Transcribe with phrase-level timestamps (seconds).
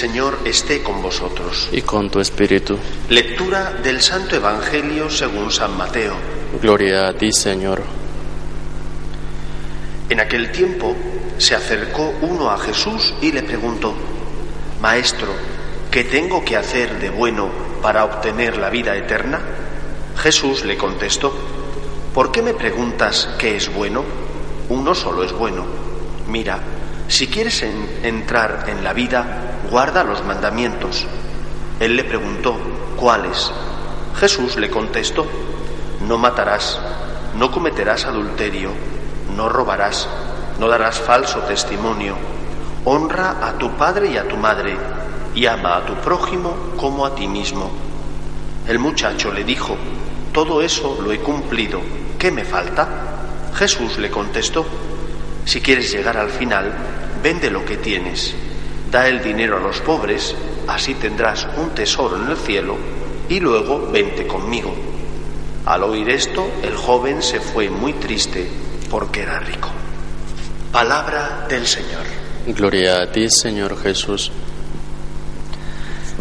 [0.00, 1.70] Señor esté con vosotros.
[1.72, 2.76] y con tu espíritu.
[3.08, 6.12] Lectura del Santo Evangelio según San Mateo.
[6.60, 7.82] Gloria a ti, Señor.
[10.10, 10.94] En aquel tiempo
[11.38, 13.94] se acercó uno a Jesús y le preguntó,
[14.82, 15.28] Maestro,
[15.90, 17.48] ¿qué tengo que hacer de bueno
[17.80, 19.40] para obtener la vida eterna?
[20.18, 21.32] Jesús le contestó,
[22.12, 24.04] ¿por qué me preguntas qué es bueno?
[24.68, 25.64] Uno solo es bueno.
[26.28, 26.58] Mira,
[27.08, 31.06] si quieres en- entrar en la vida, guarda los mandamientos.
[31.80, 32.56] Él le preguntó,
[32.96, 33.50] ¿cuáles?
[34.18, 35.26] Jesús le contestó,
[36.06, 36.78] no matarás,
[37.36, 38.70] no cometerás adulterio,
[39.36, 40.08] no robarás,
[40.58, 42.16] no darás falso testimonio,
[42.84, 44.76] honra a tu padre y a tu madre,
[45.34, 47.70] y ama a tu prójimo como a ti mismo.
[48.66, 49.76] El muchacho le dijo,
[50.32, 51.80] todo eso lo he cumplido,
[52.18, 52.88] ¿qué me falta?
[53.54, 54.64] Jesús le contestó,
[55.44, 56.72] si quieres llegar al final,
[57.22, 58.34] vende lo que tienes,
[58.90, 60.34] da el dinero a los pobres,
[60.68, 62.76] así tendrás un tesoro en el cielo,
[63.28, 64.74] y luego vente conmigo.
[65.64, 68.48] Al oír esto, el joven se fue muy triste
[68.88, 69.68] porque era rico.
[70.70, 72.04] Palabra del Señor.
[72.46, 74.30] Gloria a ti, Señor Jesús.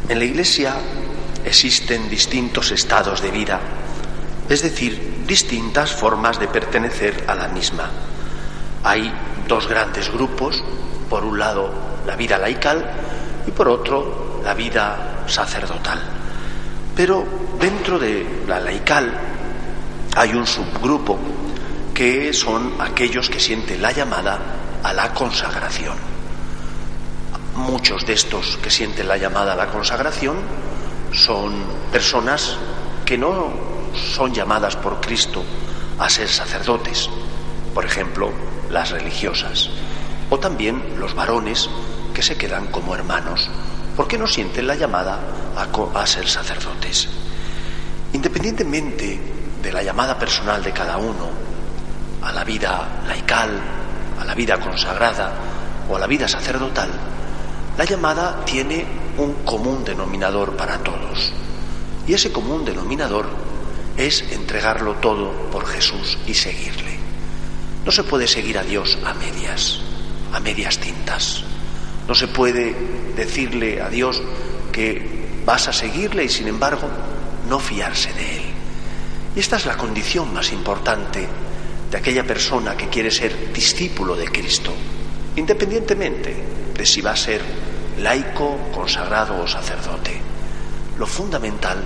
[0.09, 0.75] En la Iglesia
[1.43, 3.59] existen distintos estados de vida,
[4.49, 7.89] es decir, distintas formas de pertenecer a la misma.
[8.83, 9.11] Hay
[9.47, 10.63] dos grandes grupos,
[11.09, 12.85] por un lado la vida laical
[13.47, 15.99] y por otro la vida sacerdotal.
[16.95, 17.25] Pero
[17.59, 19.11] dentro de la laical
[20.15, 21.17] hay un subgrupo
[21.93, 24.39] que son aquellos que sienten la llamada
[24.83, 25.95] a la consagración.
[27.55, 30.37] Muchos de estos que sienten la llamada a la consagración
[31.11, 31.53] son
[31.91, 32.57] personas
[33.05, 33.49] que no
[33.93, 35.43] son llamadas por Cristo
[35.99, 37.09] a ser sacerdotes,
[37.73, 38.31] por ejemplo,
[38.69, 39.69] las religiosas,
[40.29, 41.69] o también los varones
[42.15, 43.47] que se quedan como hermanos,
[43.95, 45.19] porque no sienten la llamada
[45.55, 47.09] a, a ser sacerdotes.
[48.13, 49.19] Independientemente
[49.61, 51.29] de la llamada personal de cada uno,
[52.23, 53.51] a la vida laical,
[54.19, 55.33] a la vida consagrada
[55.89, 56.89] o a la vida sacerdotal,
[57.77, 58.85] la llamada tiene
[59.17, 61.33] un común denominador para todos.
[62.07, 63.27] Y ese común denominador
[63.97, 66.97] es entregarlo todo por Jesús y seguirle.
[67.85, 69.81] No se puede seguir a Dios a medias,
[70.31, 71.43] a medias tintas.
[72.07, 72.75] No se puede
[73.15, 74.21] decirle a Dios
[74.71, 76.87] que vas a seguirle y sin embargo
[77.49, 78.43] no fiarse de Él.
[79.35, 81.27] Y esta es la condición más importante
[81.91, 84.73] de aquella persona que quiere ser discípulo de Cristo,
[85.35, 86.35] independientemente
[86.75, 87.41] de si va a ser
[87.99, 90.19] laico, consagrado o sacerdote.
[90.97, 91.77] Lo fundamental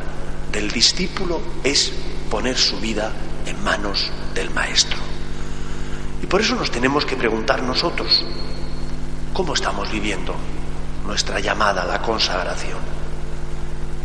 [0.51, 1.91] del discípulo es
[2.29, 3.11] poner su vida
[3.45, 4.97] en manos del Maestro.
[6.21, 8.23] Y por eso nos tenemos que preguntar nosotros,
[9.33, 10.35] ¿cómo estamos viviendo
[11.05, 12.79] nuestra llamada a la consagración?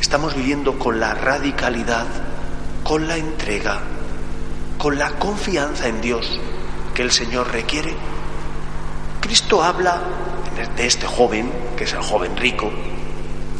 [0.01, 2.07] ¿Estamos viviendo con la radicalidad,
[2.83, 3.81] con la entrega,
[4.79, 6.41] con la confianza en Dios
[6.95, 7.95] que el Señor requiere?
[9.21, 10.03] Cristo habla
[10.77, 12.71] de este joven, que es el joven rico,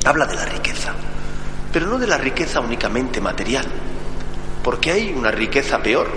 [0.05, 0.93] habla de la riqueza,
[1.73, 3.67] pero no de la riqueza únicamente material,
[4.63, 6.09] porque hay una riqueza peor,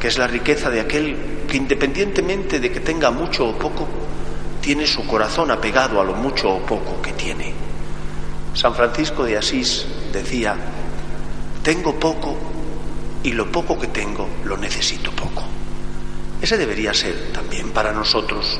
[0.00, 3.86] que es la riqueza de aquel que independientemente de que tenga mucho o poco,
[4.66, 7.54] tiene su corazón apegado a lo mucho o poco que tiene.
[8.52, 10.56] San Francisco de Asís decía,
[11.62, 12.36] tengo poco
[13.22, 15.44] y lo poco que tengo lo necesito poco.
[16.42, 18.58] Ese debería ser también para nosotros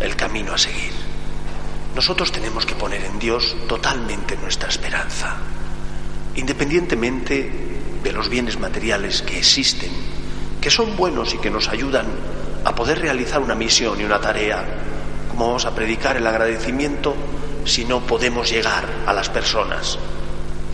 [0.00, 0.92] el camino a seguir.
[1.94, 5.34] Nosotros tenemos que poner en Dios totalmente nuestra esperanza,
[6.34, 7.50] independientemente
[8.02, 9.92] de los bienes materiales que existen,
[10.60, 12.04] que son buenos y que nos ayudan
[12.66, 14.84] a poder realizar una misión y una tarea,
[15.38, 17.14] como vamos a predicar el agradecimiento
[17.64, 19.96] si no podemos llegar a las personas.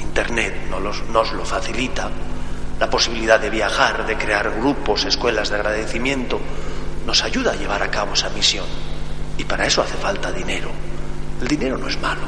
[0.01, 2.09] Internet nos, lo facilita,
[2.81, 6.41] la posibilidad de viajar, de crear grupos, escuelas de agradecimiento,
[7.05, 8.65] nos ayuda a llevar a cabo esa misión.
[9.37, 10.71] Y para eso hace falta dinero.
[11.43, 12.23] El dinero no es malo.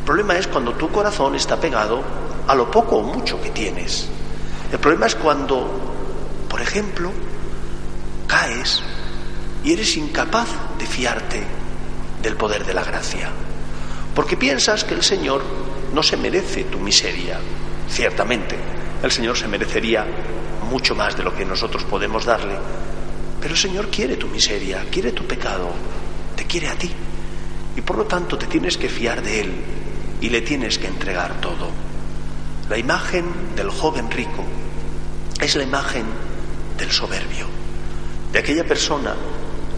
[0.00, 2.02] El problema es cuando tu corazón está pegado
[2.48, 4.08] a lo poco o mucho que tienes.
[4.72, 5.70] El problema es cuando,
[6.48, 7.12] por ejemplo,
[8.26, 8.82] caes
[9.62, 10.48] y eres incapaz
[10.92, 11.42] fiarte
[12.22, 13.30] del poder de la gracia.
[14.14, 15.42] Porque piensas que el Señor
[15.94, 17.40] no se merece tu miseria.
[17.88, 18.56] Ciertamente,
[19.02, 20.06] el Señor se merecería
[20.68, 22.56] mucho más de lo que nosotros podemos darle.
[23.40, 25.70] Pero el Señor quiere tu miseria, quiere tu pecado,
[26.36, 26.90] te quiere a ti.
[27.74, 29.52] Y por lo tanto te tienes que fiar de Él
[30.20, 31.70] y le tienes que entregar todo.
[32.68, 33.24] La imagen
[33.56, 34.44] del joven rico
[35.40, 36.04] es la imagen
[36.76, 37.46] del soberbio,
[38.30, 39.16] de aquella persona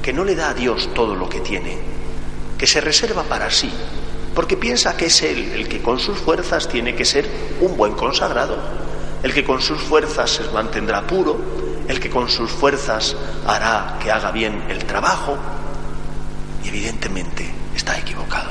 [0.05, 1.79] que no le da a Dios todo lo que tiene,
[2.57, 3.73] que se reserva para sí
[4.35, 7.29] porque piensa que es Él el que con sus fuerzas tiene que ser
[7.61, 8.59] un buen consagrado,
[9.23, 11.39] el que con sus fuerzas se mantendrá puro,
[11.87, 13.17] el que con sus fuerzas
[13.47, 15.39] hará que haga bien el trabajo,
[16.65, 18.51] y evidentemente está equivocado.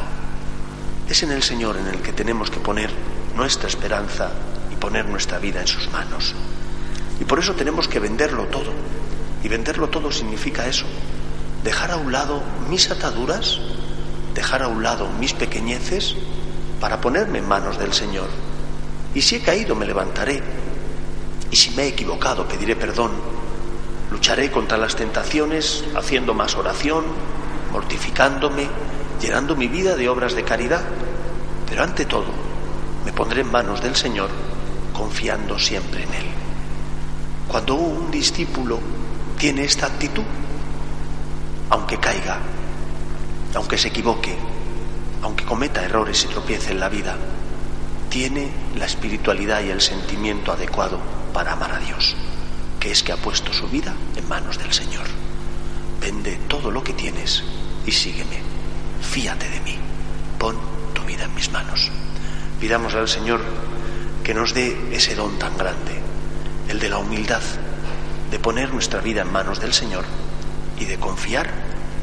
[1.10, 2.90] Es en el Señor en el que tenemos que poner
[3.36, 4.32] nuestra esperanza
[4.72, 6.34] y poner nuestra vida en sus manos.
[7.20, 8.72] Y por eso tenemos que venderlo todo.
[9.44, 10.86] Y venderlo todo significa eso,
[11.63, 13.60] dejar a un lado mis ataduras,
[14.33, 16.15] dejar a un lado mis pequeñeces
[16.80, 18.27] para ponerme en manos del Señor.
[19.15, 20.42] Y si he caído me levantaré.
[21.50, 23.12] Y si me he equivocado pediré perdón.
[24.12, 27.06] Lucharé contra las tentaciones haciendo más oración,
[27.71, 28.68] mortificándome,
[29.21, 30.83] llenando mi vida de obras de caridad.
[31.68, 32.31] Pero ante todo,
[33.06, 34.30] me pondré en manos del Señor
[34.94, 36.25] confiando siempre en Él.
[37.48, 38.80] Cuando un discípulo
[39.38, 40.24] tiene esta actitud,
[41.74, 42.38] aunque caiga,
[43.56, 44.38] aunque se equivoque,
[45.24, 47.16] aunque cometa errores y tropiece en la vida,
[48.10, 51.00] tiene la espiritualidad y el sentimiento adecuado
[51.34, 52.16] para amar a Dios,
[52.80, 55.08] que es que ha puesto su vida en manos del Señor.
[56.00, 57.44] Vende todo lo que tienes
[57.88, 58.40] y sígueme.
[59.02, 59.75] Fíate de mí.
[60.38, 60.56] Pon
[60.94, 61.90] tu vida en mis manos.
[62.60, 63.42] Pidamos al Señor
[64.24, 66.00] que nos dé ese don tan grande,
[66.70, 67.42] el de la humildad,
[68.30, 70.06] de poner nuestra vida en manos del Señor
[70.80, 71.50] y de confiar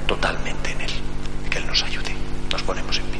[0.06, 0.90] totalmente en Él.
[1.50, 2.14] Que Él nos ayude.
[2.50, 3.19] Nos ponemos en pie.